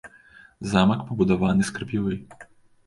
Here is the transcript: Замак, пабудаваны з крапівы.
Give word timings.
Замак, 0.71 1.05
пабудаваны 1.11 1.63
з 1.71 1.77
крапівы. 1.77 2.13